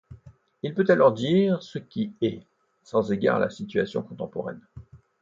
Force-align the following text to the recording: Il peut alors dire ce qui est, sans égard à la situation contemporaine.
Il 0.63 0.73
peut 0.73 0.87
alors 0.89 1.13
dire 1.13 1.61
ce 1.61 1.77
qui 1.77 2.15
est, 2.21 2.41
sans 2.83 3.11
égard 3.11 3.35
à 3.35 3.39
la 3.41 3.51
situation 3.51 4.01
contemporaine. 4.01 4.59